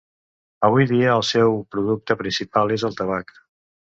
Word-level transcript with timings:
Avui 0.69 0.85
dia, 0.91 1.11
el 1.17 1.23
seu 1.31 1.53
producte 1.75 2.17
principal 2.21 2.73
és 2.77 2.87
el 2.91 2.97
tabac. 3.03 3.35